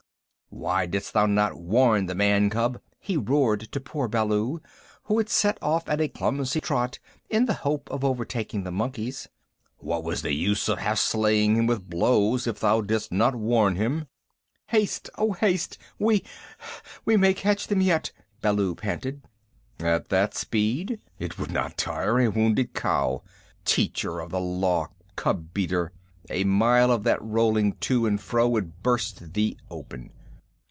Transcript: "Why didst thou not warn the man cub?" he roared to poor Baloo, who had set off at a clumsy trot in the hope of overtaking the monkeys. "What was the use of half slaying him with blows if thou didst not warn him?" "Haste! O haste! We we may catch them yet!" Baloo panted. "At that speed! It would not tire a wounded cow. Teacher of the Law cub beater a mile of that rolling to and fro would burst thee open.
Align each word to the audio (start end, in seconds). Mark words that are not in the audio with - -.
"Why 0.53 0.85
didst 0.85 1.13
thou 1.13 1.27
not 1.27 1.55
warn 1.57 2.07
the 2.07 2.13
man 2.13 2.49
cub?" 2.49 2.81
he 2.99 3.15
roared 3.15 3.61
to 3.71 3.79
poor 3.79 4.09
Baloo, 4.09 4.61
who 5.03 5.17
had 5.17 5.29
set 5.29 5.57
off 5.61 5.87
at 5.87 6.01
a 6.01 6.09
clumsy 6.09 6.59
trot 6.59 6.99
in 7.29 7.45
the 7.45 7.53
hope 7.53 7.89
of 7.89 8.03
overtaking 8.03 8.63
the 8.63 8.69
monkeys. 8.71 9.29
"What 9.77 10.03
was 10.03 10.21
the 10.23 10.33
use 10.33 10.67
of 10.67 10.79
half 10.79 10.99
slaying 10.99 11.55
him 11.55 11.67
with 11.67 11.89
blows 11.89 12.47
if 12.47 12.59
thou 12.59 12.81
didst 12.81 13.13
not 13.13 13.33
warn 13.33 13.77
him?" 13.77 14.07
"Haste! 14.67 15.09
O 15.17 15.31
haste! 15.31 15.77
We 15.97 16.21
we 17.05 17.15
may 17.15 17.33
catch 17.33 17.67
them 17.67 17.79
yet!" 17.79 18.11
Baloo 18.41 18.75
panted. 18.75 19.23
"At 19.79 20.09
that 20.09 20.35
speed! 20.35 20.99
It 21.17 21.39
would 21.39 21.51
not 21.51 21.77
tire 21.77 22.19
a 22.19 22.27
wounded 22.29 22.73
cow. 22.73 23.23
Teacher 23.63 24.19
of 24.19 24.31
the 24.31 24.41
Law 24.41 24.89
cub 25.15 25.53
beater 25.53 25.93
a 26.29 26.43
mile 26.43 26.91
of 26.91 27.03
that 27.03 27.21
rolling 27.23 27.77
to 27.87 28.05
and 28.05 28.19
fro 28.19 28.49
would 28.49 28.83
burst 28.83 29.31
thee 29.33 29.57
open. 29.69 30.11